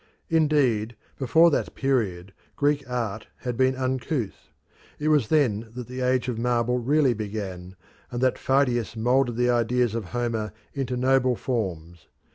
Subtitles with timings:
[0.31, 4.49] Indeed, before that period Greek art had been uncouth;
[4.97, 7.75] it was then that the Age of Marble really began,
[8.09, 12.07] and that Phidias moulded the ideas of Homer into noble forms.